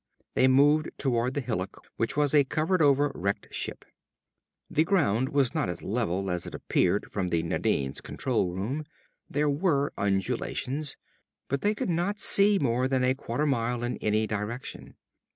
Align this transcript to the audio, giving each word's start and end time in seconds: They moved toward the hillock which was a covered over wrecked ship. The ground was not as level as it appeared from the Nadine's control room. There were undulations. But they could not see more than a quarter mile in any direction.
They 0.33 0.47
moved 0.47 0.89
toward 0.97 1.35
the 1.35 1.41
hillock 1.41 1.79
which 1.95 2.17
was 2.17 2.33
a 2.33 2.43
covered 2.43 2.81
over 2.81 3.11
wrecked 3.13 3.53
ship. 3.53 3.85
The 4.67 4.83
ground 4.83 5.29
was 5.29 5.53
not 5.53 5.69
as 5.69 5.83
level 5.83 6.31
as 6.31 6.47
it 6.47 6.55
appeared 6.55 7.11
from 7.11 7.27
the 7.27 7.43
Nadine's 7.43 8.01
control 8.01 8.51
room. 8.51 8.85
There 9.29 9.47
were 9.51 9.93
undulations. 9.99 10.97
But 11.49 11.61
they 11.61 11.75
could 11.75 11.89
not 11.91 12.19
see 12.19 12.57
more 12.57 12.87
than 12.87 13.03
a 13.03 13.13
quarter 13.13 13.45
mile 13.45 13.83
in 13.83 13.97
any 13.97 14.25
direction. 14.25 14.95